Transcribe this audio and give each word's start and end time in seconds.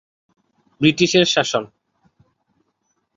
ব্রিটিশের 0.81 1.25
শাসন। 1.25 1.63